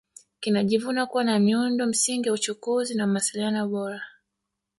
Kinajivuna 0.39 1.05
kuwa 1.05 1.23
na 1.23 1.39
miundo 1.39 1.85
msingi 1.87 2.27
ya 2.27 2.33
uchukuzi 2.33 2.95
na 2.95 3.07
mawasiliano 3.07 3.67
bora 3.67 4.01